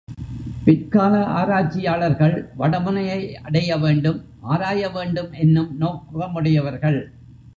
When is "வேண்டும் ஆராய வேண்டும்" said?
3.77-5.31